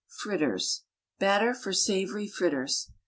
[0.07, 0.81] FRITTERS.
[1.19, 2.89] BATTER FOR SAVOURY FRITTERS.